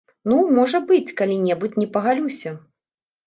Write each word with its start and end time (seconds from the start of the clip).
Ну, 0.31 0.37
можа 0.59 0.79
быць, 0.91 1.13
калі-небудзь 1.19 1.79
не 1.81 1.87
пагалюся. 1.97 2.55